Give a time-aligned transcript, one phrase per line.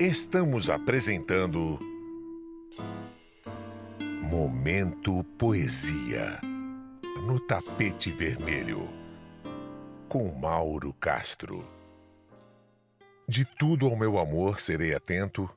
[0.00, 1.76] Estamos apresentando
[4.22, 6.40] Momento Poesia
[7.26, 8.88] no tapete vermelho
[10.08, 11.66] com Mauro Castro.
[13.26, 15.50] De tudo ao meu amor serei atento,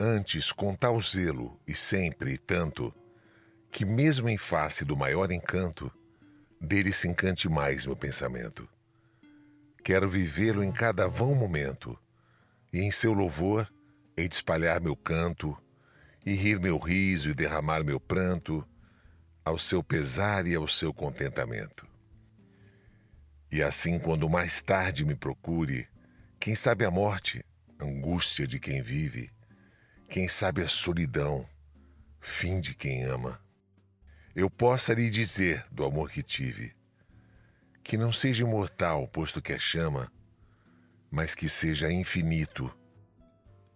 [0.00, 2.90] antes com tal zelo e sempre e tanto,
[3.70, 5.92] que mesmo em face do maior encanto,
[6.58, 8.66] dele se encante mais meu pensamento.
[9.84, 11.98] Quero vivê-lo em cada vão momento,
[12.72, 13.70] e em seu louvor
[14.18, 15.56] hei de espalhar meu canto,
[16.26, 18.66] e rir meu riso e derramar meu pranto,
[19.44, 21.86] ao seu pesar e ao seu contentamento.
[23.50, 25.88] E assim, quando mais tarde me procure,
[26.40, 27.44] quem sabe a morte,
[27.80, 29.30] angústia de quem vive,
[30.08, 31.48] quem sabe a solidão,
[32.20, 33.40] fim de quem ama,
[34.34, 36.74] eu possa lhe dizer do amor que tive,
[37.82, 40.12] que não seja imortal, posto que é chama,
[41.10, 42.72] mas que seja infinito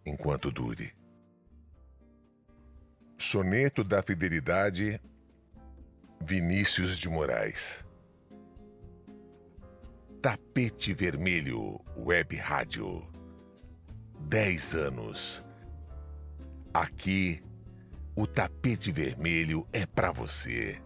[0.04, 0.92] enquanto dure.
[3.16, 5.00] Soneto da Fidelidade,
[6.20, 7.84] Vinícius de Moraes.
[10.20, 13.06] Tapete Vermelho Web Rádio.
[14.20, 15.44] Dez anos.
[16.72, 17.42] Aqui,
[18.14, 20.80] o tapete vermelho é para você.